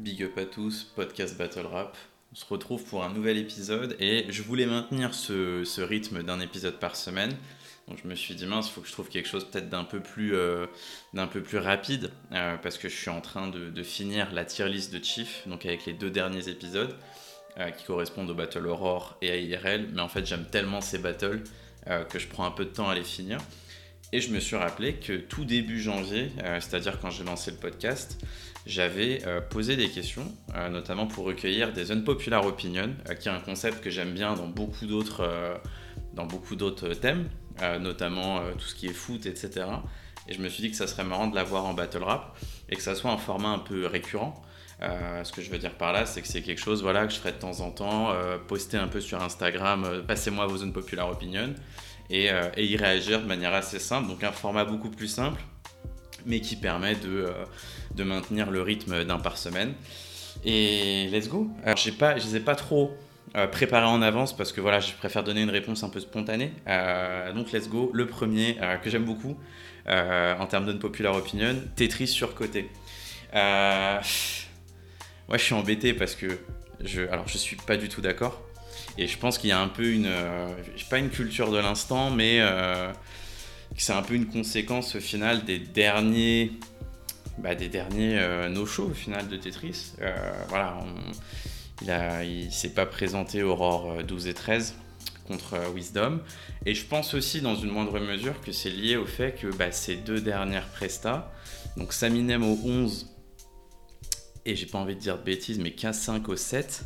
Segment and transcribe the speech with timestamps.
[0.00, 1.94] Big up à tous, podcast Battle Rap.
[2.32, 6.78] On se retrouve pour un nouvel épisode et je voulais maintenir ce, rythme d'un épisode
[6.78, 7.36] par semaine.
[7.86, 9.84] Donc je me suis dit mince, il faut que je trouve quelque chose peut-être d'un
[9.84, 10.64] peu plus, euh,
[11.52, 15.46] rapide euh, parce que je suis en train de, finir la tier list de Chief,
[15.46, 16.96] donc avec les deux derniers épisodes
[17.58, 19.90] euh, qui correspondent au Battle Aurore et à IRL.
[19.92, 21.42] Mais en fait j'aime tellement ces battles
[22.08, 23.38] que je prends un peu de temps à les finir.
[24.12, 28.18] Et je me suis rappelé que tout début janvier, c'est-à-dire quand j'ai lancé le podcast,
[28.66, 33.32] j'avais euh, posé des questions, euh, notamment pour recueillir des unpopular opinions, euh, qui est
[33.32, 35.60] un concept que j'aime bien dans beaucoup d'autres
[36.12, 37.28] dans beaucoup d'autres thèmes,
[37.80, 39.66] notamment tout ce qui est foot, etc.
[40.26, 42.36] Et je me suis dit que ça serait marrant de l'avoir en battle rap
[42.68, 44.42] et que ça soit un format un peu récurrent.
[44.80, 47.18] ce que je veux dire par là, c'est que c'est quelque chose voilà, que je
[47.18, 48.12] ferai de temps en temps,
[48.48, 51.54] poster un peu sur Instagram, passez-moi vos unpopular opinions
[52.10, 54.08] et, et y réagir de manière assez simple.
[54.08, 55.40] Donc un format beaucoup plus simple
[56.26, 57.44] mais qui permet de, euh,
[57.94, 59.74] de maintenir le rythme d'un par semaine.
[60.44, 61.50] Et let's go.
[61.64, 62.96] Alors, j'ai pas, je les ai pas trop
[63.36, 66.52] euh, préparés en avance parce que voilà, je préfère donner une réponse un peu spontanée.
[66.66, 67.90] Euh, donc let's go.
[67.92, 69.36] Le premier que j'aime beaucoup
[69.86, 72.70] en termes de popular opinion, Tetris surcoté.
[73.32, 74.00] Moi,
[75.32, 76.38] je suis embêté parce que
[76.80, 78.40] je, alors je suis pas du tout d'accord.
[79.00, 80.10] Et je pense qu'il y a un peu une,
[80.90, 82.40] pas une culture de l'instant, mais
[83.76, 86.52] c'est un peu une conséquence au final des derniers,
[87.38, 89.92] bah, des derniers euh, no-show au final de Tetris.
[90.00, 90.14] Euh,
[90.48, 90.78] voilà,
[92.22, 94.74] il ne s'est pas présenté Aurore 12 euh, et 13
[95.26, 96.20] contre Wisdom.
[96.66, 99.72] Et je pense aussi dans une moindre mesure que c'est lié au fait que bah,
[99.72, 101.30] ces deux dernières prestas,
[101.76, 103.06] donc Saminem au 11
[104.46, 106.84] et j'ai pas envie de dire de bêtises, mais 15-5 au 7,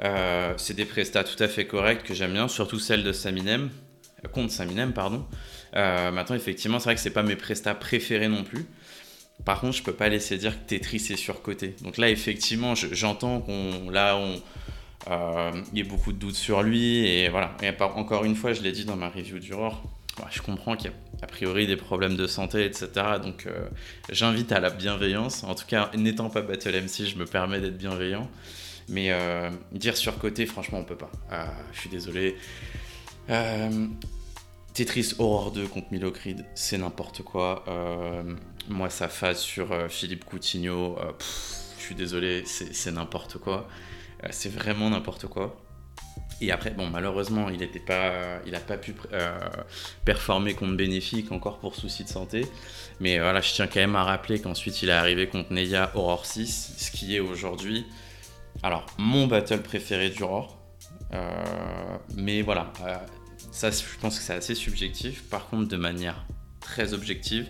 [0.00, 3.70] c'est des prestats tout à fait corrects que j'aime bien, surtout celle de Saminem,
[4.32, 5.26] contre Saminem, pardon.
[5.74, 8.66] Euh, maintenant, effectivement, c'est vrai que c'est pas mes prestats préférés non plus.
[9.44, 11.76] Par contre, je peux pas laisser dire que Tetris est surcoté.
[11.82, 14.18] Donc là, effectivement, j'entends qu'on là,
[15.10, 17.54] euh, il y a beaucoup de doutes sur lui et voilà.
[17.62, 19.82] Et encore une fois, je l'ai dit dans ma review du ROR,
[20.30, 22.88] je comprends qu'il y a a priori des problèmes de santé, etc.
[23.22, 23.68] Donc euh,
[24.10, 25.44] j'invite à la bienveillance.
[25.44, 28.30] En tout cas, n'étant pas Battle MC, je me permets d'être bienveillant.
[28.88, 29.10] Mais
[29.72, 31.10] dire surcoté, franchement, on peut pas.
[31.72, 32.36] je suis désolé.
[34.76, 37.64] Tetris Horror 2 contre Milocrid, c'est n'importe quoi.
[37.66, 38.22] Euh,
[38.68, 41.12] moi, sa phase sur euh, Philippe Coutinho, euh,
[41.78, 43.68] je suis désolé, c'est n'importe quoi.
[44.28, 45.56] c'est vraiment n'importe quoi.
[46.42, 48.94] Et après, bon, malheureusement, il n'a pas, pas pu
[50.04, 52.46] performer contre Bénéfique encore pour souci de santé.
[53.00, 56.26] Mais voilà, je tiens quand même à rappeler qu'ensuite, il est arrivé contre Neya Horror
[56.26, 57.86] 6, ce qui est aujourd'hui,
[58.62, 60.58] alors, mon battle préféré du Horror.
[62.16, 62.72] mais voilà,
[63.50, 65.22] ça, je pense que c'est assez subjectif.
[65.30, 66.26] Par contre, de manière
[66.60, 67.48] très objective,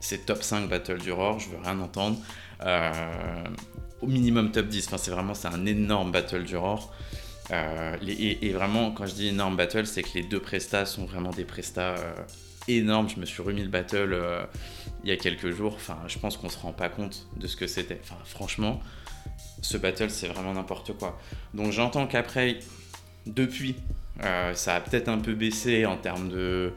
[0.00, 2.18] c'est top 5 Battle du Roar, je veux rien entendre.
[2.62, 3.44] Euh,
[4.00, 6.90] au minimum top 10, enfin, c'est vraiment c'est un énorme Battle du Roar.
[7.50, 11.30] Euh, et, vraiment, quand je dis énorme battle, c'est que les deux prestats sont vraiment
[11.30, 12.14] des prestats euh,
[12.66, 13.08] énormes.
[13.08, 14.18] Je me suis remis le battle
[15.04, 15.78] il y a quelques jours.
[16.08, 18.00] Je pense qu'on se rend pas compte de ce que c'était.
[18.02, 18.80] Enfin, franchement,
[19.62, 21.18] ce battle, c'est vraiment n'importe quoi.
[21.54, 22.58] Donc, j'entends qu'après,
[23.26, 23.76] depuis,
[24.22, 26.72] euh, ça a peut-être un peu baissé en termes de,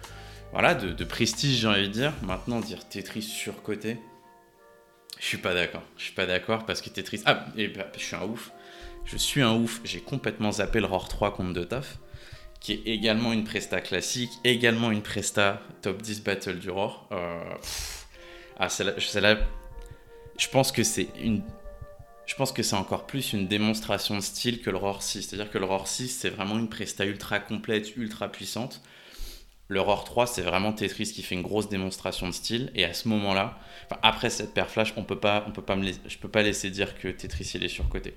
[0.52, 2.14] voilà, de, prestige, j'ai envie de dire.
[2.24, 3.98] Maintenant, dire Tetris surcoté,
[5.20, 5.84] je suis pas d'accord.
[5.98, 7.22] Je suis pas d'accord parce que Tetris.
[7.26, 8.52] Ah, et bah, je suis un ouf.
[9.06, 9.82] Je suis un ouf.
[9.84, 11.98] J'ai complètement zappé le ROR 3 contre de taf,
[12.60, 17.08] qui est également une presta classique, également une presta top 10 battle du ROR.
[17.12, 17.54] Euh,
[18.58, 19.38] ah, celle-là,
[20.38, 21.44] je pense que c'est une
[22.30, 25.24] je pense que c'est encore plus une démonstration de style que le ROR 6.
[25.24, 28.84] C'est-à-dire que le ROR 6, c'est vraiment une presta ultra complète, ultra puissante.
[29.68, 32.72] Le ROR 3, c'est vraiment Tetris qui fait une grosse démonstration de style.
[32.76, 33.58] Et à ce moment-là,
[34.04, 36.70] après cette paire flash, on peut pas, on peut pas me je peux pas laisser
[36.70, 38.14] dire que Tetris il est surcoté.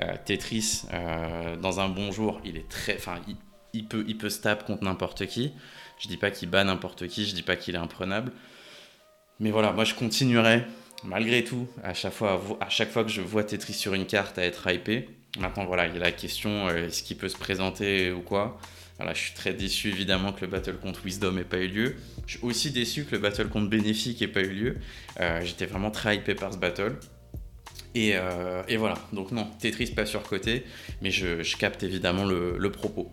[0.00, 3.20] Euh, Tetris, euh, dans un bon jour, il est très, enfin,
[3.74, 5.52] il, peut, il peut stab contre n'importe qui.
[5.98, 8.32] Je dis pas qu'il bat n'importe qui, je dis pas qu'il est imprenable.
[9.38, 10.64] Mais voilà, moi je continuerai
[11.04, 15.08] malgré tout, à chaque, fois, que je vois Tetris sur une carte à être hypé,
[15.38, 18.58] maintenant voilà, il y a la question euh, est-ce qu'il peut se présenter ou quoi?
[18.96, 21.96] Voilà, je suis très déçu évidemment que le battle contre Wisdom n'ait pas eu lieu.
[22.26, 24.76] Je suis aussi déçu que le battle contre Bénéfique n'ait pas eu lieu.
[25.20, 26.96] Euh, j'étais vraiment très hypé par ce battle.
[27.96, 30.64] Euh, et, voilà, donc non, Tetris pas surcoté,
[31.00, 33.12] mais je, capte évidemment le, propos.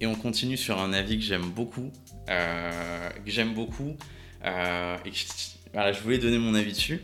[0.00, 1.90] Et on continue sur un avis que j'aime beaucoup,
[2.26, 3.96] que j'aime beaucoup,
[4.44, 5.16] et que
[5.76, 7.02] voilà, je voulais donner mon avis dessus.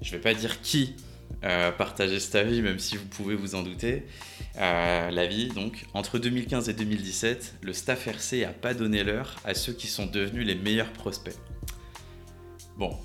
[0.00, 0.94] Je ne vais pas dire qui
[1.42, 4.06] euh, partageait cet avis, même si vous pouvez vous en douter.
[4.58, 9.54] Euh, l'avis, donc, entre 2015 et 2017, le staff RC n'a pas donné l'heure à
[9.54, 11.36] ceux qui sont devenus les meilleurs prospects.
[12.76, 12.96] Bon,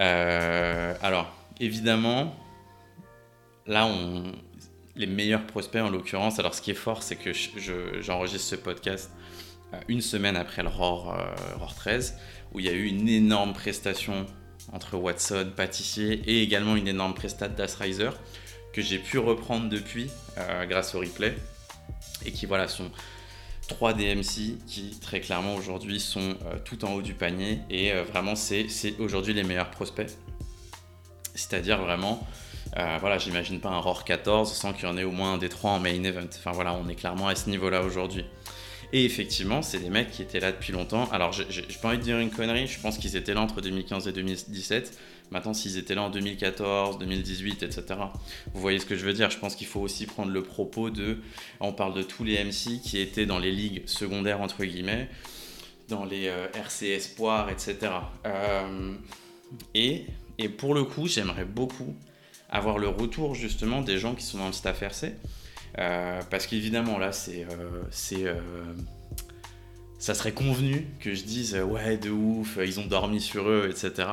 [0.00, 2.34] euh, alors, évidemment,
[3.68, 4.32] là, on,
[4.96, 7.30] les meilleurs prospects en l'occurrence, alors ce qui est fort, c'est que
[8.00, 9.12] j'enregistre ce podcast
[9.86, 11.16] une semaine après le ROR,
[11.76, 12.18] 13,
[12.52, 14.26] où il y a eu une énorme prestation
[14.72, 18.10] entre Watson, Pâtissier et également une énorme prestation d'Asriser
[18.72, 20.10] que j'ai pu reprendre depuis
[20.68, 21.36] grâce au replay
[22.24, 22.90] et qui voilà sont
[23.68, 28.66] trois DMC qui très clairement aujourd'hui sont tout en haut du panier et vraiment c'est
[28.98, 30.18] aujourd'hui les meilleurs prospects
[31.34, 32.24] c'est-à-dire vraiment,
[32.76, 35.38] euh, voilà, j'imagine pas un ROR 14 sans qu'il y en ait au moins un
[35.38, 36.26] des trois en main event.
[36.28, 38.24] Enfin voilà, on est clairement à ce niveau-là aujourd'hui.
[38.94, 41.10] Et effectivement, c'est des mecs qui étaient là depuis longtemps.
[41.10, 44.06] Alors, j'ai pas envie de dire une connerie, je pense qu'ils étaient là entre 2015
[44.06, 44.96] et 2017.
[45.32, 47.82] Maintenant, s'ils étaient là en 2014, 2018, etc.,
[48.54, 49.30] vous voyez ce que je veux dire.
[49.30, 51.18] Je pense qu'il faut aussi prendre le propos de.
[51.58, 55.08] On parle de tous les MC qui étaient dans les ligues secondaires, entre guillemets,
[55.88, 57.90] dans les euh, RC Espoir, etc.
[58.26, 58.94] Euh,
[59.74, 60.06] et
[60.38, 61.96] et pour le coup, j'aimerais beaucoup
[62.48, 65.14] avoir le retour justement des gens qui sont dans le staff RC.
[65.78, 67.44] Euh, parce qu'évidemment, là, c'est.
[67.44, 67.82] Euh,
[68.12, 68.34] euh,
[69.98, 74.08] ça serait convenu que je dise ouais, de ouf, ils ont dormi sur eux, etc.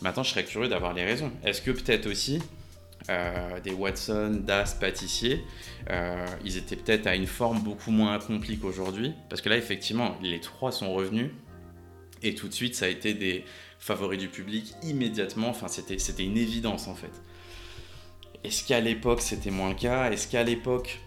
[0.00, 1.32] Maintenant, je serais curieux d'avoir les raisons.
[1.44, 2.40] Est-ce que peut-être aussi
[3.64, 5.44] des Watson, Das, Pâtissier,
[6.44, 9.14] ils étaient peut-être à une forme beaucoup moins accomplie qu'aujourd'hui?
[9.28, 11.30] Parce que là, effectivement, les trois sont revenus.
[12.22, 13.44] Et tout de suite, ça a été des,
[13.78, 15.48] favori du public immédiatement.
[15.48, 17.12] Enfin, c'était, c'était une évidence en fait.
[18.44, 20.10] Est-ce qu'à l'époque c'était moins le cas?
[20.10, 21.00] Est-ce qu'à l'époque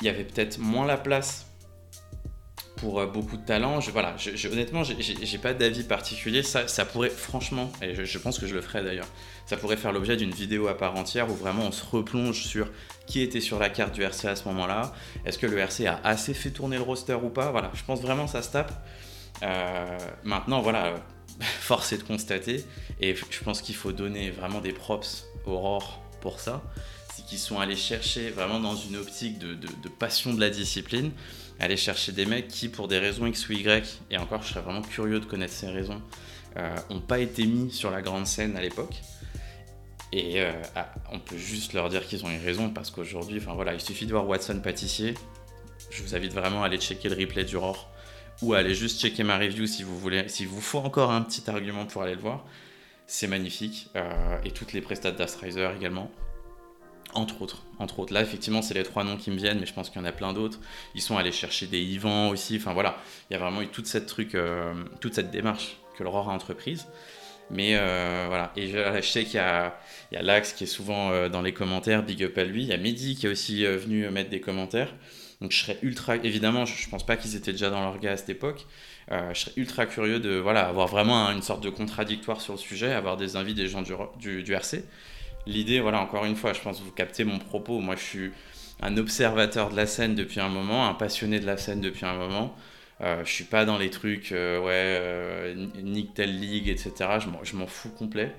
[0.00, 1.46] il y avait peut-être moins la place
[2.76, 3.80] pour euh, beaucoup de talents?
[3.80, 6.42] Je, Voilà, je, honnêtement, j'ai, pas d'avis particulier.
[6.42, 9.08] Ça, ça pourrait, franchement, et je, pense que je le ferai d'ailleurs,
[9.46, 12.68] ça pourrait faire l'objet d'une vidéo à part entière où vraiment on se replonge sur
[13.06, 14.92] qui était sur la carte du RC à ce moment-là.
[15.26, 17.50] Est-ce que le RC a assez fait tourner le roster ou pas?
[17.50, 18.72] Voilà, je pense vraiment ça se tape.
[19.42, 20.94] Euh, maintenant, voilà,
[21.40, 22.64] force est de constater,
[23.00, 26.62] et je pense qu'il faut donner vraiment des props Aurore pour ça,
[27.14, 29.56] c'est qu'ils sont allés chercher vraiment dans une optique de,
[29.98, 31.12] passion de la discipline,
[31.58, 34.60] aller chercher des mecs qui, pour des raisons X ou Y, et encore je serais
[34.60, 36.00] vraiment curieux de connaître ces raisons,
[36.56, 36.62] n'ont
[36.96, 38.94] euh, pas été mis sur la grande scène à l'époque.
[40.12, 43.54] Et euh, ah, on peut juste leur dire qu'ils ont eu raison parce qu'aujourd'hui, enfin
[43.54, 45.14] voilà, il suffit de voir Watson pâtissier.
[45.90, 47.88] Je vous invite vraiment à aller checker le replay du Roar
[48.42, 51.48] ou allez juste checker ma review si vous voulez, si vous faut encore un petit
[51.48, 52.44] argument pour aller le voir.
[53.10, 53.88] C'est magnifique.
[53.96, 56.12] Euh, et toutes les prestats d'Astriser également.
[57.12, 58.14] Entre autres, entre autres.
[58.14, 60.06] Là, effectivement, c'est les trois noms qui me viennent, mais je pense qu'il y en
[60.06, 60.60] a plein d'autres.
[60.94, 62.56] Ils sont allés chercher des Ivan aussi.
[62.56, 62.98] Enfin voilà,
[63.28, 66.32] il y a vraiment eu toute cette truc, euh, toute cette démarche que l'Aurore a
[66.32, 66.86] entreprise.
[67.50, 69.76] Mais euh, voilà, et je, sais qu'il y a,
[70.12, 72.62] il y a Lax qui est souvent dans les commentaires, big up à lui.
[72.62, 74.94] Il y a Mehdi qui est aussi venu mettre des commentaires.
[75.40, 78.12] Donc je serais ultra, évidemment, je, ne pense pas qu'ils étaient déjà dans leur gars
[78.12, 78.66] à cette époque.
[79.12, 82.58] Euh, je serais ultra curieux de voilà avoir vraiment une sorte de contradictoire sur le
[82.58, 84.84] sujet, avoir des invités des gens du, du, RC.
[85.46, 87.80] L'idée, voilà, encore une fois, je pense que vous captez mon propos.
[87.80, 88.32] Moi, je suis
[88.80, 92.14] un observateur de la scène depuis un moment, un passionné de la scène depuis un
[92.14, 92.54] moment.
[93.02, 96.92] Euh, je suis pas dans les trucs, euh, ouais, euh, nick telle ligue, etc.
[97.44, 98.34] Je m'en fous complet.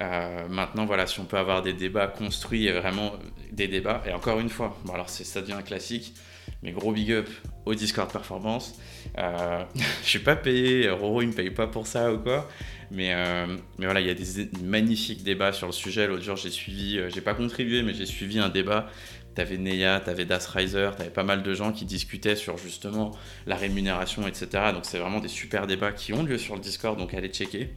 [0.00, 3.12] maintenant, voilà, si on peut avoir des débats construits et vraiment
[3.52, 6.14] des débats, et encore une fois, bon, alors ça devient un classique,
[6.62, 7.28] mais gros big up
[7.66, 8.78] au Discord Performance.
[9.18, 9.64] Euh,
[10.02, 12.48] je suis pas payé, Roro il me paye pas pour ça ou quoi.
[12.90, 13.46] Mais, euh,
[13.78, 16.06] mais voilà, il y a des magnifiques débats sur le sujet.
[16.06, 18.88] L'autre jour, j'ai suivi, euh, j'ai pas contribué, mais j'ai suivi un débat.
[19.34, 23.12] T'avais Neya, t'avais Das Riser, t'avais pas mal de gens qui discutaient sur justement
[23.46, 24.48] la rémunération, etc.
[24.72, 27.70] Donc c'est vraiment des super débats qui ont lieu sur le Discord, donc allez checker.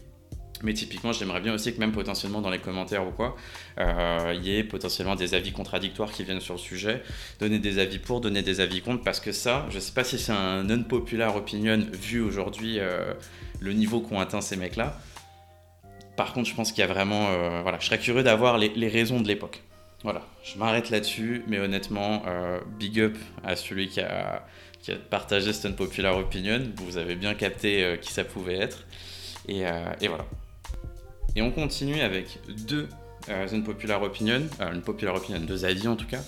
[0.63, 3.35] Mais typiquement, j'aimerais bien aussi que même potentiellement dans les commentaires ou quoi,
[3.79, 7.03] euh, il y ait potentiellement des avis contradictoires qui viennent sur le sujet,
[7.39, 10.19] donner des avis pour, donner des avis contre, parce que ça, je sais pas si
[10.19, 13.13] c'est un non-popular opinion vu aujourd'hui euh,
[13.59, 14.99] le niveau qu'ont atteint ces mecs-là.
[16.15, 18.87] Par contre, je pense qu'il y a vraiment, euh, voilà, je serais curieux d'avoir les,
[18.87, 19.63] raisons de l'époque.
[20.03, 22.23] Voilà, je m'arrête là-dessus, mais honnêtement,
[22.79, 24.43] big up à celui qui a,
[24.81, 26.59] qui a partagé cette popular opinion.
[26.75, 28.83] Vous avez bien capté qui ça pouvait être.
[29.47, 30.25] Et, et voilà.
[31.35, 32.89] Et on continue avec deux
[33.29, 34.81] euh, popular opinion, euh, une
[35.15, 36.21] opinion, deux avis en tout cas,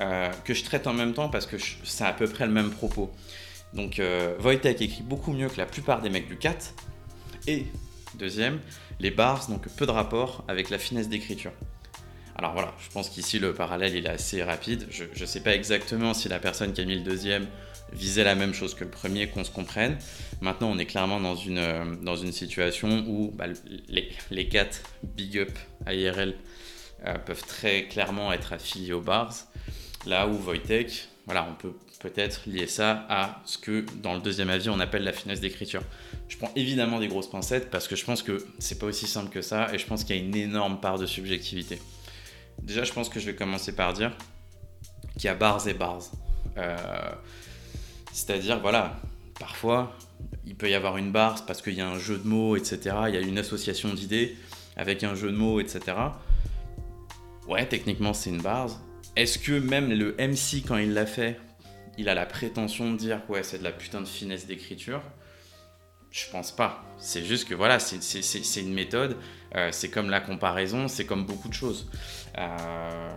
[0.00, 2.70] euh, que je traite en même temps parce que c'est à peu près le même
[2.70, 3.10] propos.
[3.72, 4.00] Donc
[4.40, 6.74] Wojtek écrit beaucoup mieux que la plupart des mecs du 4.
[7.48, 7.66] Et
[8.14, 8.60] deuxième,
[9.00, 11.50] les bars que peu de rapport avec la finesse d'écriture.
[12.36, 14.86] Alors voilà, je pense qu'ici le parallèle est assez rapide.
[14.90, 17.48] Je ne sais pas exactement si la personne qui a mis le deuxième
[17.92, 19.98] visait la même chose que le premier, qu'on se comprenne.
[20.40, 23.46] Maintenant, on est clairement dans une, euh, dans une situation où bah,
[23.88, 25.50] les, les 4 big up
[25.86, 26.34] IRL
[27.06, 29.34] euh, peuvent très clairement être affiliés aux bars.
[30.06, 34.50] Là où Wojtek, voilà, on peut peut-être lier ça à ce que dans le deuxième
[34.50, 35.82] avis on appelle la finesse d'écriture.
[36.28, 39.30] Je prends évidemment des grosses pincettes parce que je pense que c'est pas aussi simple
[39.30, 41.80] que ça et je pense qu'il y a une énorme part de subjectivité.
[42.62, 44.14] Déjà, je pense que je vais commencer par dire
[45.14, 46.02] qu'il y a bars et bars.
[46.58, 46.76] Euh,
[48.14, 49.00] c'est-à-dire, voilà,
[49.40, 49.92] parfois,
[50.46, 52.78] il peut y avoir une barre parce qu'il y a un jeu de mots, etc.
[53.08, 54.36] Il y a une association d'idées
[54.76, 55.96] avec un jeu de mots, etc.
[57.48, 58.70] Ouais, techniquement, c'est une barre.
[59.16, 61.40] Est-ce que même le MC, quand il l'a fait,
[61.98, 65.02] il a la prétention de dire ouais, c'est de la putain de finesse d'écriture?
[66.12, 66.84] Je pense pas.
[66.98, 69.16] C'est juste que voilà, c'est une méthode.
[69.56, 71.90] Euh, c'est comme la comparaison, c'est comme beaucoup de choses.
[72.38, 73.10] Euh,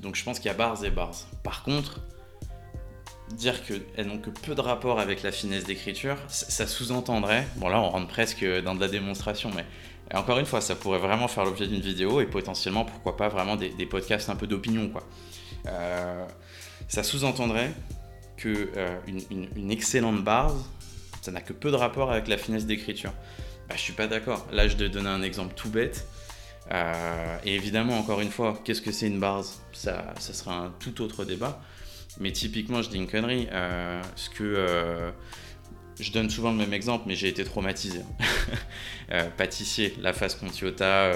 [0.00, 1.14] donc je pense qu'il y a bars et bars.
[1.44, 2.00] Par contre,
[3.32, 7.80] dire qu'elles n'ont que peu de rapport avec la finesse d'écriture, ça sous-entendrait, bon là
[7.80, 9.64] on rentre presque dans de la démonstration, mais
[10.14, 13.56] encore une fois, ça pourrait vraiment faire l'objet d'une vidéo et potentiellement, pourquoi pas, vraiment
[13.56, 15.02] des, podcasts un peu d'opinion, quoi.
[15.66, 16.24] Euh,
[16.88, 17.72] ça sous-entendrait
[18.36, 20.54] que euh, une, excellente base,
[21.22, 23.12] ça n'a que peu de rapport avec la finesse d'écriture.
[23.68, 24.46] Bah, je suis pas d'accord.
[24.52, 26.06] Là, je vais donner un exemple tout bête.
[26.70, 29.60] Euh, et évidemment, encore une fois, qu'est-ce que c'est une base?
[29.72, 31.60] Ça, ça sera un tout autre débat.
[32.18, 33.48] Mais typiquement, je dis une connerie.
[33.52, 35.10] Euh, ce que euh,
[36.00, 38.00] je donne souvent le même exemple, mais j'ai été traumatisé.
[39.12, 41.12] euh, pâtissier, la face Contiota,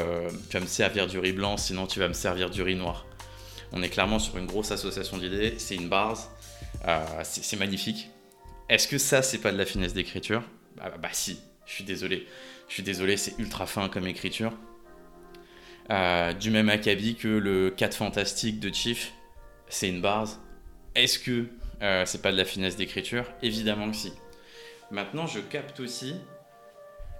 [0.48, 3.06] tu vas me servir du riz blanc, sinon tu vas me servir du riz noir.
[3.72, 5.54] On est clairement sur une grosse association d'idées.
[5.58, 6.30] C'est une base.
[7.22, 8.10] c'est magnifique.
[8.68, 10.42] Est-ce que ça, c'est pas de la finesse d'écriture?
[10.76, 11.40] Bah, bah, si.
[11.66, 12.26] Je suis désolé.
[12.68, 14.52] Je suis désolé, c'est ultra fin comme écriture.
[15.88, 19.12] du même acabit que le 4 fantastique de Chief,
[19.68, 20.40] c'est une base
[21.04, 21.46] est-ce que
[21.82, 23.24] euh, c'est pas de la finesse d'écriture?
[23.42, 24.12] Évidemment que si.
[24.90, 26.14] Maintenant, je capte aussi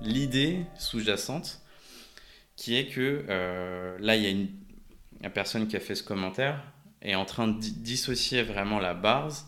[0.00, 1.60] l'idée sous-jacente
[2.56, 4.48] qui est que euh, là, il y a une,
[5.32, 6.62] personne qui a fait ce commentaire
[7.02, 9.46] est en train de dissocier vraiment la base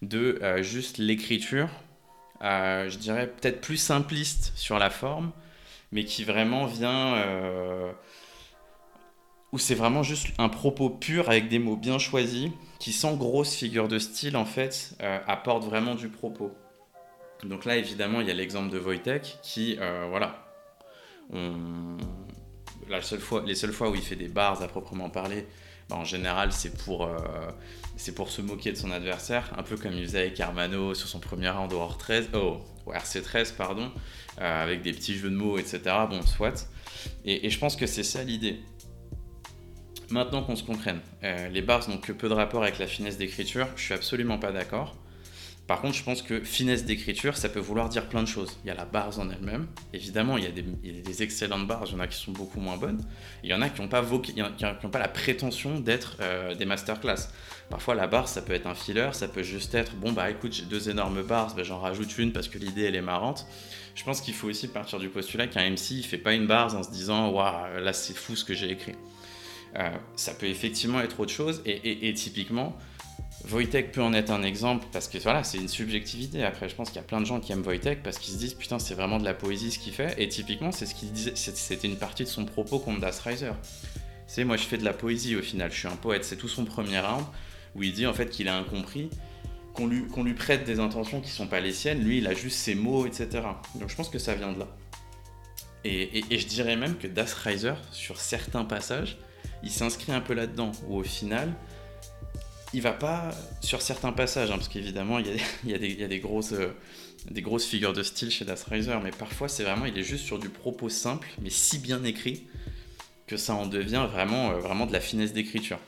[0.00, 1.68] de euh, juste l'écriture,
[2.40, 5.32] je dirais peut-être plus simpliste sur la forme,
[5.92, 7.16] mais qui vraiment vient
[9.52, 13.54] où c'est vraiment juste un propos pur avec des mots bien choisis qui, sans grosse
[13.54, 16.52] figure de style, en fait, euh, apporte vraiment du propos.
[17.44, 20.44] Donc là, évidemment, il y a l'exemple de Wojtek qui, euh, voilà,
[22.88, 25.46] La seule fois, les seules fois où il fait des bars à proprement parler,
[25.88, 27.16] bah, en général, c'est pour, euh,
[28.14, 31.20] pour se moquer de son adversaire, un peu comme il faisait avec Armano sur son
[31.20, 33.92] premier round au, 13, oh, RC13, pardon,
[34.38, 35.80] avec des petits jeux de mots, etc.
[36.08, 36.68] Bon, soit.
[37.24, 38.60] Et je pense que c'est ça l'idée.
[40.10, 43.18] Maintenant qu'on se comprenne, euh, les bars n'ont que peu de rapport avec la finesse
[43.18, 44.96] d'écriture, je suis absolument pas d'accord.
[45.66, 48.58] Par contre, je pense que finesse d'écriture, ça peut vouloir dire plein de choses.
[48.64, 49.66] Il y a la bars en elle-même.
[49.92, 52.78] Évidemment, il y, a des, excellentes bars, il y en a qui sont beaucoup moins
[52.78, 53.04] bonnes.
[53.44, 54.00] Il y en a qui n'ont pas,
[54.98, 57.28] la prétention d'être euh, des masterclass.
[57.68, 60.54] Parfois, la barre, ça peut être un filler, ça peut juste être bon, bah écoute,
[60.54, 63.46] j'ai deux énormes bars, bah, j'en rajoute une parce que l'idée elle est marrante.
[63.94, 66.74] Je pense qu'il faut aussi partir du postulat qu'un MC, il fait pas une barre
[66.74, 68.94] en se disant, waouh, là c'est fou ce que j'ai écrit.
[69.76, 71.62] Euh, ça peut effectivement être autre chose.
[71.66, 72.76] Et, typiquement,
[73.50, 76.44] Wojtek peut en être un exemple parce que voilà, c'est une subjectivité.
[76.44, 78.38] Après, je pense qu'il y a plein de gens qui aiment Wojtek parce qu'ils se
[78.38, 80.14] disent putain, c'est vraiment de la poésie ce qu'il fait.
[80.18, 83.52] Et typiquement, c'est ce qu'il disait, c'était une partie de son propos contre Das Reiser.
[84.26, 86.24] C'est moi, je fais de la poésie au final, je suis un poète.
[86.24, 87.24] C'est tout son premier round
[87.74, 89.10] où il dit en fait qu'il a incompris
[89.74, 89.86] qu'on
[90.24, 92.02] lui, prête des intentions qui sont pas les siennes.
[92.02, 93.28] Lui, il a juste ses mots, etc.
[93.76, 94.66] Donc je pense que ça vient de là.
[95.84, 99.18] Et, et je dirais même que Das Reiser, sur certains passages,
[99.62, 101.52] il s'inscrit un peu là-dedans, où au final,
[102.72, 105.26] il va pas sur certains passages, hein, parce qu'évidemment, il
[105.64, 106.54] y a, des, grosses,
[107.30, 110.24] des grosses figures de style chez Das Reiser, mais parfois, c'est vraiment, il est juste
[110.24, 112.46] sur du propos simple, mais si bien écrit,
[113.28, 115.78] que ça en devient vraiment, euh, vraiment de la finesse d'écriture.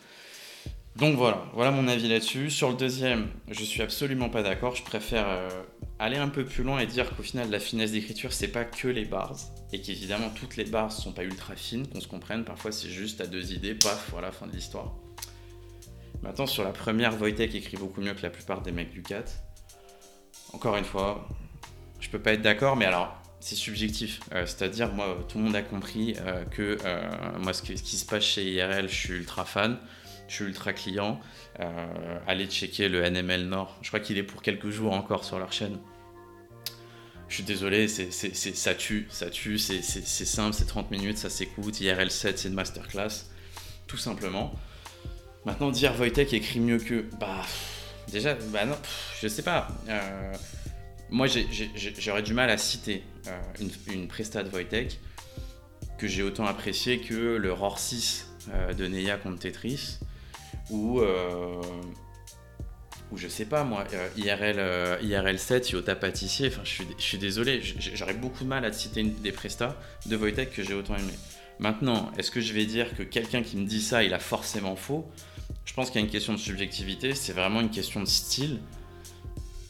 [0.96, 2.50] Donc voilà, voilà mon avis là-dessus.
[2.50, 4.74] Sur le deuxième, je suis absolument pas d'accord.
[4.74, 5.48] Je préfère euh,
[5.98, 8.88] aller un peu plus loin et dire qu'au final, la finesse d'écriture, c'est pas que
[8.88, 9.36] les bars.
[9.72, 12.44] Et qu'évidemment, toutes les bars sont pas ultra fines, qu'on se comprenne.
[12.44, 14.94] Parfois, c'est juste à deux idées, paf, voilà, fin de l'histoire.
[16.22, 19.32] Maintenant, sur la première, Wojtek écrit beaucoup mieux que la plupart des mecs du 4.
[20.52, 21.28] Encore une fois,
[22.00, 24.20] je peux pas être d'accord, mais alors, c'est subjectif.
[24.32, 26.76] Euh, c'est-à-dire, moi, tout le monde a compris euh, que
[27.38, 29.78] moi, ce, ce, qui se passe chez IRL, je suis ultra fan
[30.30, 31.20] je suis ultra client.
[31.58, 33.76] Euh, allez checker le NML Nord.
[33.82, 35.76] Je crois qu'il est pour quelques jours encore sur leur chaîne.
[37.28, 41.80] Je suis désolé, ça tue, ça tue, c'est, simple, c'est 30 minutes, ça s'écoute.
[41.80, 43.26] IRL 7, c'est une masterclass,
[43.86, 44.52] tout simplement.
[45.44, 47.04] Maintenant, dire Wojtek écrit mieux que.
[47.20, 47.42] Bah,
[48.10, 48.76] déjà, bah non,
[49.20, 49.68] je sais pas.
[49.88, 50.32] Euh,
[51.08, 51.26] moi,
[51.98, 55.00] j'aurais du mal à citer euh, une, une presta de Wojtek
[55.98, 58.28] que j'ai autant apprécié que le ROR 6
[58.76, 59.98] de Neya contre Tetris
[60.70, 61.60] ou, euh,
[63.12, 66.86] ou je sais pas moi, euh, IRL, euh, IRL 7, Iota Pâtissier, enfin je suis,
[66.96, 67.60] je suis désolé,
[67.94, 71.12] j'aurais beaucoup de mal à citer une, des prestats de Wojtek que j'ai autant aimé.
[71.58, 74.76] Maintenant, est-ce que je vais dire que quelqu'un qui me dit ça, il a forcément
[74.76, 75.06] faux?
[75.66, 78.60] Je pense qu'il y a une question de subjectivité, c'est vraiment une question de style.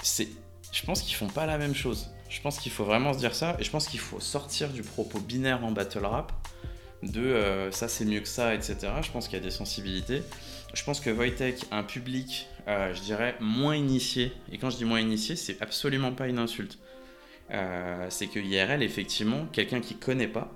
[0.03, 0.29] C'est,
[0.71, 2.11] je pense qu'ils font pas la même chose.
[2.29, 4.83] Je pense qu'il faut vraiment se dire ça, et je pense qu'il faut sortir du
[4.83, 6.33] propos binaire en battle rap,
[7.03, 8.77] de euh, ça c'est mieux que ça, etc.
[9.03, 10.23] Je pense qu'il y a des sensibilités.
[10.75, 14.33] Je pense que Wojtek a un public, euh, je dirais, moins initié.
[14.53, 16.79] Et quand je dis moins initié, c'est absolument pas une insulte.
[17.51, 20.53] Euh, c'est que IRL, effectivement, quelqu'un qui connaît pas,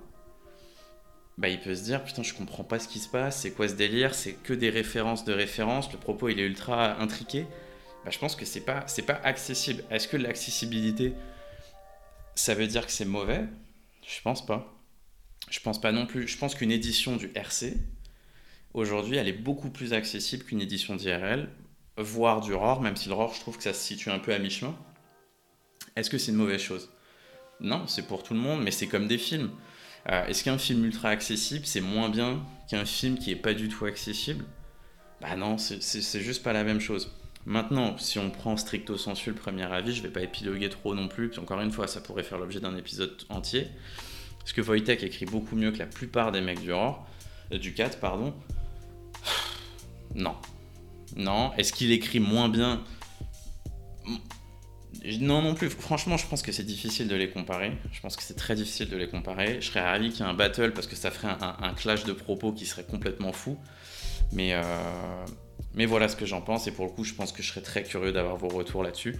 [1.37, 3.67] bah, il peut se dire putain je comprends pas ce qui se passe, c'est quoi
[3.67, 7.45] ce délire, c'est que des références de références, le propos il est ultra intriqué.
[8.05, 9.83] Bah, je pense que c'est pas pas accessible.
[9.91, 11.13] Est-ce que l'accessibilité
[12.35, 13.45] ça veut dire que c'est mauvais?
[14.07, 14.74] Je pense pas.
[15.49, 16.27] Je pense pas non plus.
[16.27, 17.77] Je pense qu'une édition du RC
[18.75, 21.49] aujourd'hui elle est beaucoup plus accessible qu'une édition d'IRL,
[21.97, 24.33] voire du ROR, même si le ROR je trouve que ça se situe un peu
[24.33, 24.75] à mi-chemin.
[25.95, 26.91] Est-ce que c'est une mauvaise chose?
[27.61, 29.49] Non, c'est pour tout le monde, mais c'est comme des films.
[30.09, 33.69] Euh, est-ce qu'un film ultra accessible, c'est moins bien qu'un film qui est pas du
[33.69, 34.43] tout accessible?
[35.21, 37.11] Bah non, c'est juste pas la même chose.
[37.45, 41.07] Maintenant, si on prend stricto sensu le premier avis, je vais pas épiloguer trop non
[41.07, 43.67] plus, puis encore une fois, ça pourrait faire l'objet d'un épisode entier.
[44.45, 46.91] Parce que Wojtek écrit beaucoup mieux que la plupart des mecs du euh,
[47.57, 48.31] du 4, pardon.
[50.13, 50.35] Non.
[51.15, 51.51] Non.
[51.57, 52.83] Est-ce qu'il écrit moins bien?
[55.19, 55.71] Non, non plus.
[55.71, 57.75] Franchement, je pense que c'est difficile de les comparer.
[57.91, 59.61] Je pense que c'est très difficile de les comparer.
[59.61, 62.13] Je serais ravi qu'il y ait un battle parce que ça ferait un, clash de
[62.13, 63.57] propos qui serait complètement fou.
[64.31, 65.25] Mais, euh,
[65.75, 66.67] mais voilà ce que j'en pense.
[66.67, 69.15] Et pour le coup, je pense que je serais très curieux d'avoir vos retours là-dessus.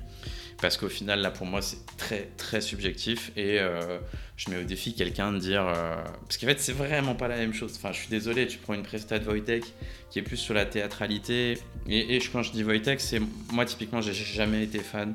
[0.61, 3.31] Parce qu'au final, là, pour moi, c'est très, très subjectif.
[3.35, 3.99] Et euh,
[4.37, 5.67] je mets au défi quelqu'un de dire.
[5.67, 7.73] Euh, parce qu'en fait, c'est vraiment pas la même chose.
[7.75, 9.61] Enfin, je suis désolé, tu prends une prestat de
[10.09, 11.57] qui est plus sur la théâtralité.
[11.87, 13.19] Et, et quand je dis Wojtek, c'est.
[13.51, 15.13] Moi, typiquement, j'ai jamais été fan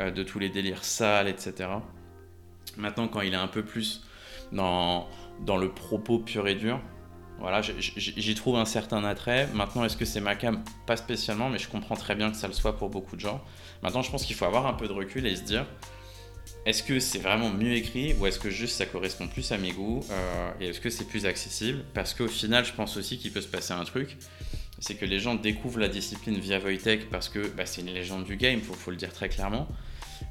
[0.00, 1.68] euh, de tous les délires sales, etc.
[2.76, 4.02] Maintenant, quand il est un peu plus
[4.50, 5.08] dans,
[5.40, 6.80] dans le propos pur et dur,
[7.42, 9.48] voilà, j'y trouve un certain attrait.
[9.52, 10.62] Maintenant, est-ce que c'est ma cam?
[10.86, 13.42] Pas spécialement, mais je comprends très bien que ça le soit pour beaucoup de gens.
[13.82, 15.66] Maintenant, je pense qu'il faut avoir un peu de recul et se dire
[16.64, 19.72] est-ce que c'est vraiment mieux écrit ou est-ce que juste ça correspond plus à mes
[19.72, 21.84] goûts euh, et est-ce que c'est plus accessible?
[21.92, 24.16] Parce qu'au final, je pense aussi qu'il peut se passer un truc
[24.82, 28.24] c'est que les gens découvrent la discipline via Wojtek parce que bah, c'est une légende
[28.24, 29.68] du game, il faut, le dire très clairement,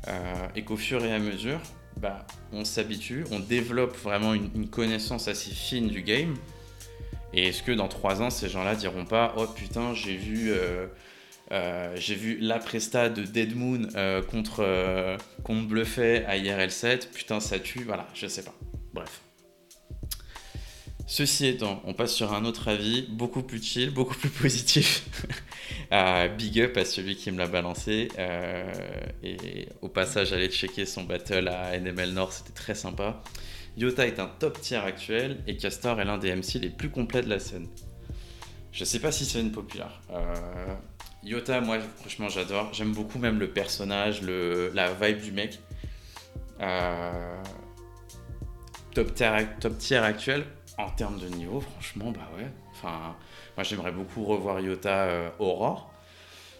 [0.09, 1.61] euh, et qu'au fur et à mesure,
[1.97, 6.35] bah, on s'habitue, on développe vraiment une, connaissance assez fine du game.
[7.33, 10.87] Et est-ce que dans trois ans, ces gens-là diront pas Oh putain, j'ai vu, euh,
[11.51, 13.87] euh, vu la presta de Dead Moon
[14.29, 18.53] contre, contre Bluffet à IRL7, putain, ça tue, voilà, je sais pas.
[18.93, 19.21] Bref.
[21.11, 25.03] Ceci étant, on passe sur un autre avis, beaucoup plus chill, beaucoup plus positif.
[25.91, 28.07] Euh, big up à celui qui me l'a balancé.
[28.17, 28.71] Euh,
[29.21, 33.21] et au passage, aller checker son battle à NML Nord, c'était très sympa.
[33.77, 37.21] Yota est un top tier actuel et Castor est l'un des MC les plus complets
[37.21, 37.67] de la scène.
[38.71, 40.01] Je sais pas si c'est une populaire.
[40.11, 40.35] Euh,
[41.23, 42.73] Yota, moi, franchement, j'adore.
[42.73, 45.59] J'aime beaucoup même le personnage, la vibe du mec.
[48.93, 50.45] top, tier, top tier actuel,
[50.77, 52.47] en termes de niveau, franchement, bah ouais.
[52.83, 55.90] Moi j'aimerais beaucoup revoir Yota euh, Aurore.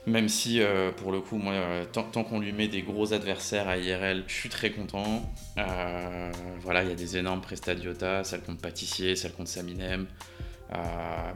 [0.08, 3.68] Même si, euh, pour le coup, moi, euh, tant, qu'on lui met des gros adversaires
[3.68, 5.32] à IRL, je suis très content.
[5.56, 10.08] voilà, il y a des énormes prestats de Yota, celle contre Pâtissier, celle contre Saminem,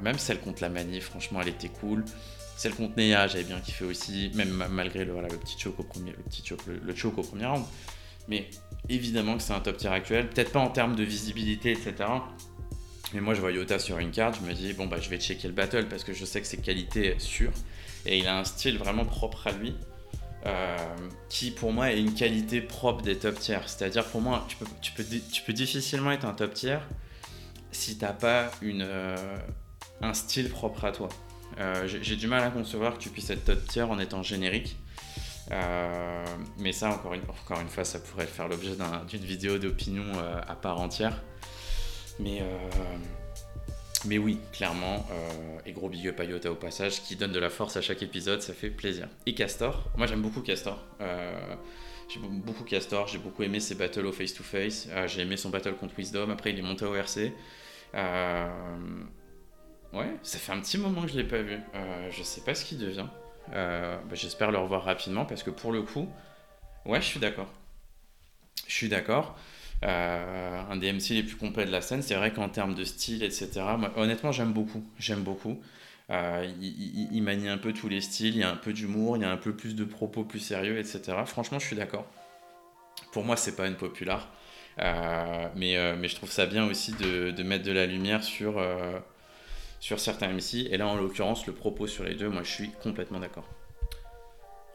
[0.02, 2.04] même celle contre la Manif, franchement, elle était cool.
[2.58, 7.08] Celle contre Neya, j'avais bien kiffé aussi, même malgré le, petit choke au premier, le
[7.08, 7.66] au premier round.
[8.28, 8.50] Mais
[8.90, 11.94] évidemment que c'est un top tier actuel, peut-être pas en termes de visibilité, etc.
[13.14, 15.20] Mais moi, je vois Yota sur une carte, je me dis, bon, bah, je vais
[15.20, 17.52] checker le battle parce que je sais que c'est qualité sûre.
[18.06, 19.76] Et il a un style vraiment propre à lui,
[20.46, 20.78] euh,
[21.28, 23.68] qui pour moi est une qualité propre des top tiers.
[23.68, 24.46] C'est-à-dire, pour moi,
[24.82, 26.78] tu peux, difficilement être un top tier
[27.72, 29.38] si t'as pas une, euh,
[30.02, 31.10] un style propre à toi.
[31.60, 34.78] Euh, j'ai du mal à concevoir que tu puisses être top tier en étant générique.
[36.58, 38.76] mais ça, encore une, fois, ça pourrait faire l'objet
[39.10, 40.06] d'une vidéo d'opinion
[40.48, 41.22] à part entière.
[42.20, 42.42] Mais,
[44.08, 47.50] mais oui, clairement, euh, et gros big up à au passage, qui donne de la
[47.50, 49.08] force à chaque épisode, ça fait plaisir.
[49.26, 50.84] Et Castor, moi j'aime beaucoup Castor.
[51.02, 51.56] Euh,
[52.10, 55.96] j'ai beaucoup Castor, j'ai beaucoup aimé ses battles au face-to-face, j'ai aimé son battle contre
[55.98, 57.34] Wisdom, après il est monté au RC.
[59.94, 61.60] ouais, ça fait un petit moment que je l'ai pas vu.
[62.12, 63.08] je sais pas ce qu'il devient.
[63.52, 66.08] Bah, j'espère le revoir rapidement parce que pour le coup,
[66.86, 67.52] ouais, je suis d'accord.
[68.68, 69.36] Je suis d'accord.
[69.86, 72.02] Euh, un des MC les plus complets de la scène.
[72.02, 73.62] C'est vrai qu'en termes de style, etc.,
[73.96, 74.84] honnêtement, j'aime beaucoup.
[74.98, 75.60] J'aime beaucoup.
[76.10, 79.22] Euh, il, manie un peu tous les styles, il y a un peu d'humour, il
[79.22, 81.02] y a un peu plus de propos plus sérieux, etc.
[81.26, 82.06] Franchement, je suis d'accord.
[83.12, 84.28] Pour moi, c'est pas une populaire.
[84.78, 88.64] mais, mais je trouve ça bien aussi de, de mettre de la lumière sur,
[89.80, 90.68] sur certains MC.
[90.70, 93.48] Et là, en l'occurrence, le propos sur les deux, moi, je suis complètement d'accord.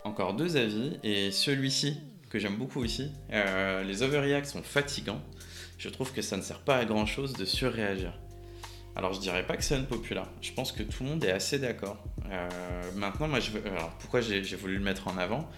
[0.03, 5.21] Encore deux avis, et celui-ci, que j'aime beaucoup aussi, les overreacts sont fatigants.
[5.79, 8.13] Je trouve que ça ne sert pas à grand-chose de surréagir.
[8.97, 10.29] Alors je dirais pas que c'est unpopular.
[10.43, 11.97] Je pense que tout le monde est assez d'accord.
[12.31, 12.49] Euh,
[12.97, 13.39] maintenant, moi,
[13.99, 15.49] pourquoi j'ai voulu le mettre en avant?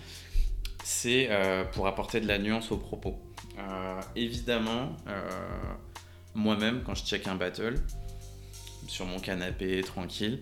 [0.84, 3.18] C'est euh, pour apporter de la nuance aux propos.
[3.58, 4.96] Euh, évidemment,
[6.34, 7.74] moi-même, quand je check un battle,
[8.86, 10.40] sur mon canapé, tranquille,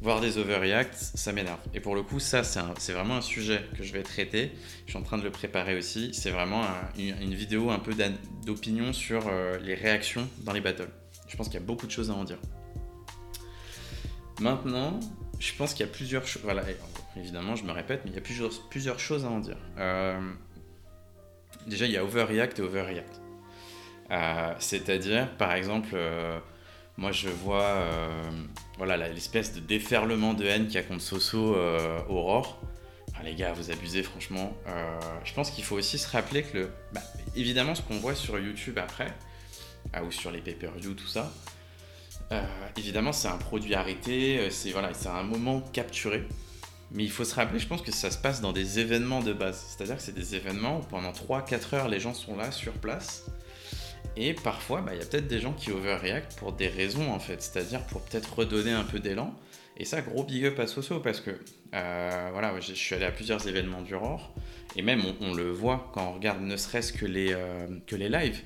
[0.00, 1.58] voir des overreacts, ça m'énerve.
[1.74, 4.52] Et pour le coup, ça, c'est vraiment un sujet que je vais traiter.
[4.86, 6.14] Je suis en train de le préparer aussi.
[6.14, 6.62] C'est vraiment
[6.96, 7.94] une, vidéo un peu
[8.44, 9.30] d'opinion sur
[9.60, 10.88] les réactions dans les battles.
[11.26, 12.38] Je pense qu'il y a beaucoup de choses à en dire.
[14.40, 15.00] Maintenant,
[15.38, 16.42] je pense qu'il y a plusieurs choses.
[16.42, 16.62] Voilà,
[17.16, 19.58] évidemment, je me répète, mais il y a plusieurs, choses à en dire.
[19.78, 20.20] Euh,
[21.66, 23.20] déjà, il y a overreact et overreact.
[24.10, 26.38] Euh, c'est-à-dire, par exemple, euh,
[26.98, 27.82] moi je vois
[28.76, 31.56] voilà l'espèce de déferlement de haine qu'il y a contre Soso
[32.08, 32.60] Aurore.
[33.18, 34.52] Ah, les gars, vous abusez franchement.
[35.24, 37.00] je pense qu'il faut aussi se rappeler que, le, bah,
[37.34, 39.12] évidemment, ce qu'on voit sur YouTube après,
[39.92, 41.32] ah, ou sur les pay-per-view, tout ça.
[42.32, 42.42] Euh,
[42.76, 46.26] évidemment, c'est un produit arrêté, euh, c'est voilà, c'est un moment capturé.
[46.90, 49.32] Mais il faut se rappeler, je pense que ça se passe dans des événements de
[49.32, 49.62] base.
[49.68, 53.26] C'est-à-dire que c'est des événements où pendant 3-4 heures, les gens sont là sur place.
[54.20, 57.20] Et parfois, bah, il y a peut-être des gens qui overreact pour des raisons en
[57.20, 57.40] fait.
[57.40, 59.32] C'est-à-dire pour peut-être redonner un peu d'élan.
[59.76, 61.30] Et ça, gros big up à Soso parce que
[61.74, 64.34] euh, voilà, je suis allé à plusieurs événements du ROR.
[64.76, 67.34] Et même, on, le voit quand on regarde ne serait-ce que les,
[67.86, 68.42] que les lives.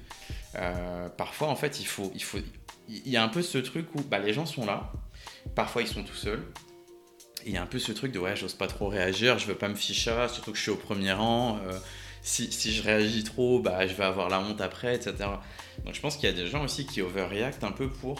[0.56, 2.38] Euh, parfois, en fait, il faut, il faut,
[2.88, 4.92] il y a un peu ce truc où bah, les gens sont là,
[5.54, 6.42] parfois ils sont tout seuls.
[7.46, 9.54] il y a un peu ce truc de ouais, j'ose pas trop réagir, je veux
[9.54, 11.58] pas me ficher, surtout que je suis au premier rang.
[11.66, 11.78] Euh,
[12.22, 15.14] si, je réagis trop, bah, je vais avoir la honte après, etc.
[15.85, 18.18] Donc je pense qu'il y a des gens aussi qui overreact un peu pour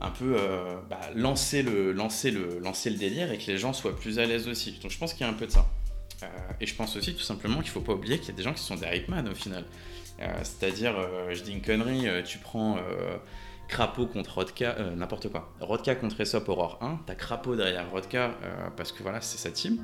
[0.00, 3.72] un peu euh, bah, lancer, le, lancer, le, lancer le délire et que les gens
[3.72, 4.78] soient plus à l'aise aussi.
[4.82, 5.66] Donc je pense qu'il y a un peu de ça.
[6.60, 8.54] et je pense aussi tout simplement qu'il faut pas oublier qu'il y a des gens
[8.54, 9.64] qui sont des hype man au final.
[10.20, 12.78] Euh, c'est-à-dire, euh, je dis une connerie, euh, tu prends
[13.68, 15.52] Crapaud contre Rodka, n'importe quoi.
[15.60, 18.34] Rodka contre Aesop Aurore 1, t'as Crapaud derrière Rodka
[18.76, 19.78] parce que voilà, c'est sa team.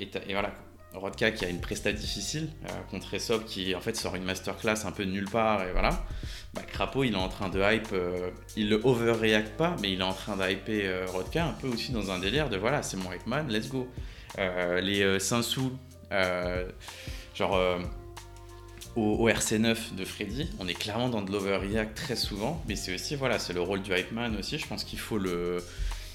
[0.00, 0.54] Et, voilà,
[0.94, 2.48] Rodka qui a une presta difficile
[2.90, 6.04] contre Aesop qui en fait sort une masterclass un peu de nulle part et voilà.
[6.54, 7.94] Bah, Crapaud il est en train de hype,
[8.56, 11.92] il le overreact pas, mais il est en train de hyper Rodka un peu aussi
[11.92, 13.88] dans un délire de voilà, c'est mon Hitman, let's go.
[14.36, 15.72] les 5 sous,
[17.34, 17.80] genre
[18.96, 23.16] au, RC9 de Freddy, on est clairement dans de l'overreact très souvent, mais c'est aussi,
[23.16, 25.64] voilà, c'est le rôle du hype man aussi, je pense qu'il faut le,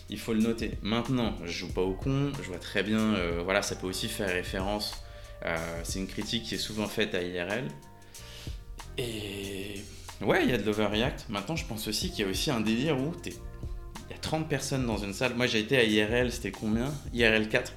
[0.10, 0.72] il faut le noter.
[0.82, 4.08] Maintenant, je joue pas au con, je vois très bien, euh, voilà, ça peut aussi
[4.08, 4.94] faire référence,
[5.46, 7.68] euh, c'est une critique qui est souvent faite à IRL,
[8.98, 9.82] et
[10.22, 11.28] ouais, il y a de l'overreact.
[11.30, 13.34] Maintenant, je pense aussi qu'il y a aussi un délire où il
[14.12, 15.36] y a 30 personnes dans une salle.
[15.36, 16.92] Moi, j'ai été à IRL, c'était combien?
[17.14, 17.74] IRL 4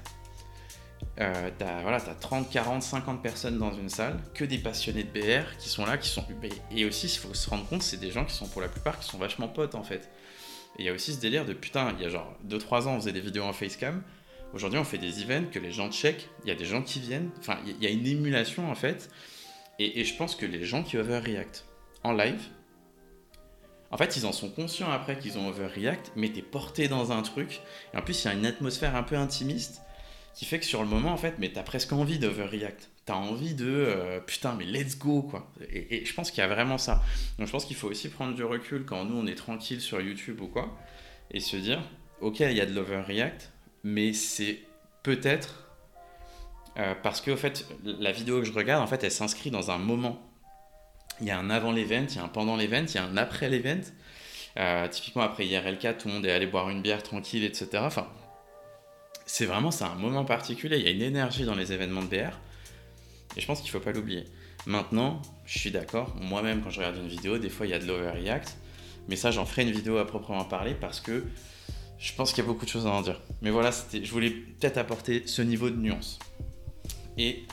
[1.20, 5.10] euh, t'as voilà, as 30, 40, 50 personnes dans une salle, que des passionnés de
[5.10, 6.24] BR qui sont là, qui sont.
[6.70, 8.98] Et aussi, il faut se rendre compte, c'est des gens qui sont pour la plupart
[8.98, 10.08] qui sont vachement potes en fait.
[10.78, 12.94] Et il y a aussi ce délire de putain, il y a genre 2-3 ans,
[12.94, 14.02] on faisait des vidéos en facecam.
[14.52, 16.98] Aujourd'hui, on fait des events que les gens check, il y a des gens qui
[17.00, 17.30] viennent.
[17.38, 19.10] Enfin, il y a une émulation en fait.
[19.78, 21.64] Et, je pense que les gens qui overreact
[22.04, 22.42] en live,
[23.90, 27.22] en fait, ils en sont conscients après qu'ils ont overreact, mais t'es porté dans un
[27.22, 27.60] truc.
[27.94, 29.80] Et en plus, il y a une atmosphère un peu intimiste
[30.34, 32.90] qui fait que sur le moment, en fait, mais t'as presque envie d'overreact.
[33.10, 35.50] T'as envie de euh, putain, mais let's go, quoi.
[35.68, 37.02] Et, je pense qu'il y a vraiment ça.
[37.38, 40.00] Donc je pense qu'il faut aussi prendre du recul quand nous on est tranquille sur
[40.00, 40.78] YouTube ou quoi,
[41.32, 41.82] et se dire,
[42.20, 43.50] ok, il y a de l'overreact,
[43.82, 44.60] mais c'est
[45.02, 45.68] peut-être
[46.78, 49.72] euh, parce que, au fait, la vidéo que je regarde, en fait, elle s'inscrit dans
[49.72, 50.24] un moment.
[51.20, 53.02] Il y a un avant l'event, il y a un pendant l'event, il y a
[53.02, 53.90] un après l'event.
[54.56, 57.70] Euh, typiquement, après IRL4, tout le monde est allé boire une bière tranquille, etc.
[57.78, 58.06] Enfin,
[59.26, 60.78] c'est vraiment c'est un moment particulier.
[60.78, 62.36] Il y a une énergie dans les événements de BR.
[63.36, 64.24] Et je pense qu'il ne faut pas l'oublier.
[64.66, 66.14] Maintenant, je suis d'accord.
[66.20, 68.56] Moi-même, quand je regarde une vidéo, des fois, il y a de l'overreact.
[69.08, 71.24] Mais ça, j'en ferai une vidéo à proprement parler parce que
[71.98, 73.20] je pense qu'il y a beaucoup de choses à en dire.
[73.42, 76.18] Mais voilà, je voulais peut-être apporter ce niveau de nuance.
[77.18, 77.44] Et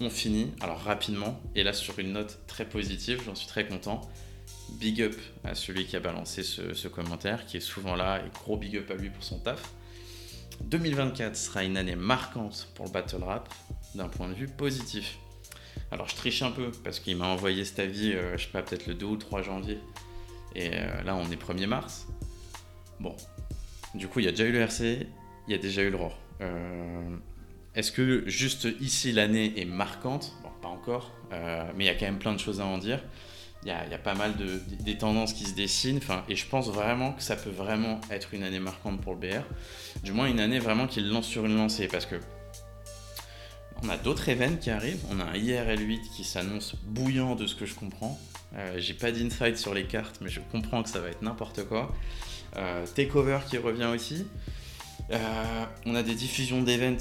[0.00, 4.00] on finit, alors rapidement, et là sur une note très positive, j'en suis très content.
[4.80, 8.30] Big up à celui qui a balancé ce, ce commentaire, qui est souvent là, et
[8.32, 9.72] gros big up à lui pour son taf.
[10.62, 13.52] 2024 sera une année marquante pour le battle rap
[13.94, 15.18] d'un point de vue positif.
[15.90, 18.62] Alors je triche un peu parce qu'il m'a envoyé cet avis, euh, je sais pas,
[18.62, 19.78] peut-être le 2 ou 3 janvier.
[20.54, 22.06] Et euh, là on est 1er mars.
[23.00, 23.14] Bon,
[23.94, 25.06] du coup il y a déjà eu le RC,
[25.48, 26.18] il y a déjà eu le ROR.
[26.40, 27.16] Euh,
[27.74, 30.32] est-ce que juste ici l'année est marquante?
[30.42, 33.02] Bon, pas encore, mais il y a quand même plein de choses à en dire.
[33.64, 37.12] Il y a, pas mal de, des tendances qui se dessinent, et je pense vraiment
[37.12, 39.44] que ça peut vraiment être une année marquante pour le BR.
[40.02, 42.16] Du moins, une année vraiment qui lance sur une lancée, parce que
[43.82, 45.02] on a d'autres événements qui arrivent.
[45.10, 48.18] On a un IRL 8 qui s'annonce bouillant de ce que je comprends.
[48.56, 51.64] Euh, J'ai pas d'insight sur les cartes, mais je comprends que ça va être n'importe
[51.64, 51.92] quoi.
[52.56, 54.26] Euh, Takeover qui revient aussi.
[55.10, 56.96] Euh, on a des diffusions d'events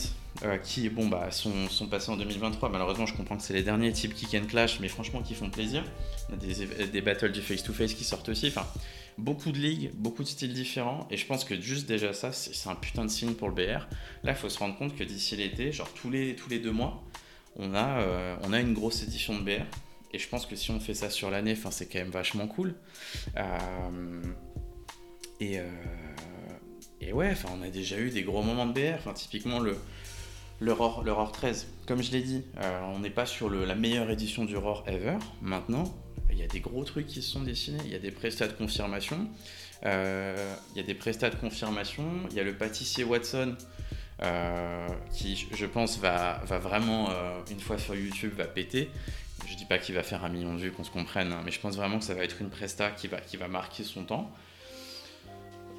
[0.64, 2.70] qui bah, sont, sont, passés en 2023.
[2.70, 5.50] Malheureusement, je comprends que c'est les derniers types Kick and Clash, mais franchement, qui font
[5.50, 5.84] plaisir.
[6.30, 8.52] On a des, battles du face-to-face qui sortent aussi.
[9.22, 11.08] Beaucoup de ligues, beaucoup de styles différents.
[11.12, 13.88] Et je pense que juste déjà ça, c'est un putain de signe pour le BR.
[14.24, 16.72] Là, il faut se rendre compte que d'ici l'été, genre tous les, tous les deux
[16.72, 17.04] mois,
[17.56, 19.66] on a, euh, on a une grosse édition de BR.
[20.14, 22.76] Et je pense que si on fait ça sur l'année, c'est quand même vachement cool.
[23.38, 24.22] Euh,
[25.40, 25.70] et, euh,
[27.00, 29.14] et ouais, on a déjà eu des gros moments de BR.
[29.14, 29.78] Typiquement le,
[30.60, 31.68] le ROR, 13.
[31.88, 32.44] Comme je l'ai dit,
[32.94, 35.18] on n'est pas sur la meilleure édition du ROR ever.
[35.42, 35.86] Maintenant,
[36.32, 37.82] il y a des gros trucs qui se sont dessinés.
[37.86, 39.28] Il y a des prestats de confirmation.
[39.86, 42.06] Euh, il y a des prestats de confirmation.
[42.30, 43.56] Il y a le pâtissier Watson
[44.22, 47.10] euh, qui, je pense, va, va vraiment,
[47.50, 48.90] une fois sur YouTube, va péter.
[49.48, 51.52] Je dis pas qu'il va faire un million de vues, qu'on se comprenne, hein, mais
[51.52, 54.04] je pense vraiment que ça va être une presta qui va, qui va marquer son
[54.04, 54.32] temps.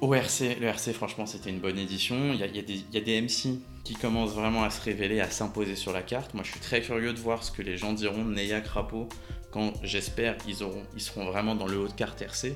[0.01, 2.33] Au RC, le RC, franchement, c'était une bonne édition.
[2.33, 6.01] Il y, a, des, MC qui commencent vraiment à se révéler, à s'imposer sur la
[6.01, 6.33] carte.
[6.33, 9.07] Moi, je suis très curieux de voir ce que les gens diront de Neya Crapo
[9.51, 10.57] quand, j'espère, ils,
[10.95, 12.55] ils seront vraiment dans le haut de carte RC.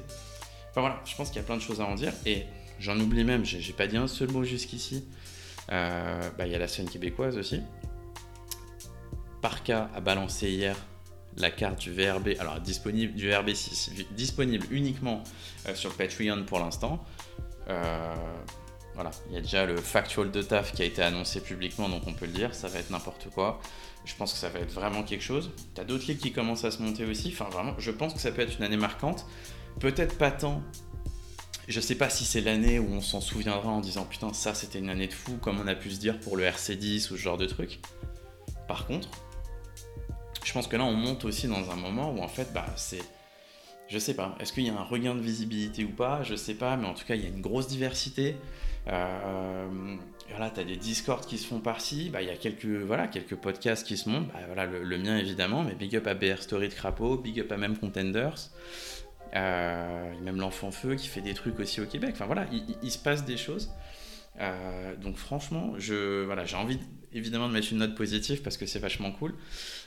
[0.72, 2.14] Enfin voilà, je pense qu'il y a plein de choses à en dire.
[2.26, 2.44] Et
[2.80, 5.06] j'en oublie même, j'ai pas dit un seul mot jusqu'ici.
[5.72, 7.62] Euh, bah, il y a la scène québécoise aussi.
[9.42, 10.76] Parka a balancé hier
[11.38, 15.24] la carte du VRB, alors disponible du VRB6, disponible uniquement
[15.68, 17.04] euh, sur Patreon pour l'instant.
[17.70, 18.16] Euh,
[18.96, 22.04] voilà, il y a déjà le factual de taf qui a été annoncé publiquement, donc
[22.08, 23.60] on peut le dire, ça va être n'importe quoi.
[24.06, 25.52] Je pense que ça va être vraiment quelque chose.
[25.76, 27.30] T'as d'autres ligues qui commencent à se monter aussi.
[27.32, 29.26] Enfin, vraiment, je pense que ça peut être une année marquante.
[29.80, 30.64] Peut-être pas tant.
[31.68, 34.80] Je sais pas si c'est l'année où on s'en souviendra en disant putain, ça c'était
[34.80, 37.22] une année de fou, comme on a pu se dire pour le RC10 ou ce
[37.22, 37.80] genre de truc.
[38.68, 39.10] Par contre,
[40.44, 43.04] je pense que là on monte aussi dans un moment où en fait, bah c'est
[43.90, 44.36] je sais pas.
[44.40, 46.24] Est-ce qu'il y a un regain de visibilité ou pas?
[46.24, 48.36] Je sais pas, mais en tout cas, il y a une grosse diversité.
[48.90, 49.96] Euh,
[50.30, 53.08] voilà, tu as des Discords qui se font par-ci, bah, il y a quelques, voilà,
[53.08, 56.42] quelques podcasts qui se montent, bah, voilà, le, mien évidemment, mais big up à BR
[56.42, 58.50] Story de Crapaud, big up à même Contenders,
[59.36, 62.46] euh, même l'Enfant Feu qui fait des trucs aussi au Québec, enfin voilà,
[62.82, 63.72] il, se passe des choses.
[64.40, 66.80] Euh, donc franchement, je, voilà, j'ai envie
[67.14, 69.34] évidemment de mettre une note positive parce que c'est vachement cool.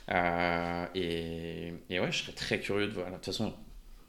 [0.09, 3.07] Et, ouais, je serais très curieux de voir.
[3.07, 3.53] De toute façon,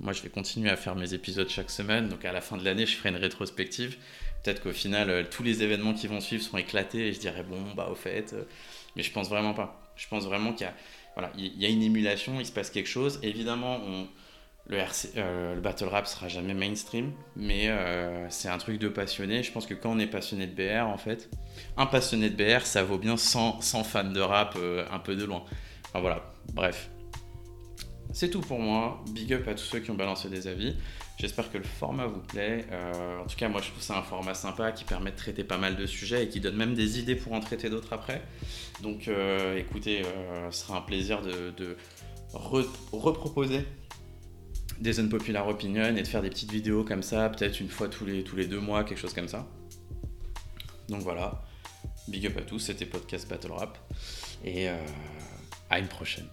[0.03, 2.09] moi, je vais continuer à faire mes épisodes chaque semaine.
[2.09, 3.97] Donc, à la fin de l'année, je ferai une rétrospective.
[4.43, 7.45] Peut-être qu'au final, euh, tous les événements qui vont suivre seront éclatés et je dirai,
[7.45, 8.33] bon, bah, au fait.
[8.33, 8.43] Euh,
[8.97, 9.81] mais je pense vraiment pas.
[9.95, 10.75] Je pense vraiment qu'il y a,
[11.15, 13.21] voilà, il y a une émulation, il se passe quelque chose.
[13.23, 13.81] Évidemment,
[14.71, 17.71] euh, le battle rap sera jamais mainstream, mais
[18.31, 19.43] c'est un truc de passionné.
[19.43, 21.31] Je pense que quand on est passionné de BR, en fait,
[21.77, 24.57] un passionné de BR, ça vaut bien 100, 100 fans de rap
[24.91, 25.45] un peu de loin.
[25.85, 26.92] Enfin voilà, bref.
[28.13, 29.03] C'est tout pour moi.
[29.11, 30.77] Big up à tous ceux qui ont balancé des avis.
[31.19, 32.67] J'espère que le format vous plaît.
[32.71, 35.45] Euh, en tout cas, moi, je trouve ça un format sympa qui permet de traiter
[35.45, 38.23] pas mal de sujets et qui donne même des idées pour en traiter d'autres après.
[38.83, 41.77] Donc, euh, écoutez, euh, ce sera un plaisir de,
[42.35, 43.67] reproposer
[44.81, 48.07] des unpopular opinions et de faire des petites vidéos comme ça, peut-être une fois tous
[48.07, 49.47] les, tous les deux mois, quelque chose comme ça.
[50.89, 51.43] Donc voilà.
[52.09, 53.79] Big up à tous, c'était Podcast Battle Rap.
[54.45, 54.69] Et
[55.71, 56.27] à une prochaine.